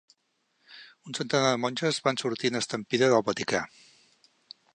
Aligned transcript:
Un 1.11 1.17
centenar 1.17 1.51
de 1.57 1.61
monges 1.65 2.01
van 2.09 2.19
sortir 2.23 2.53
en 2.55 2.61
estampida 2.63 3.13
del 3.17 3.27
Vaticà. 3.33 3.63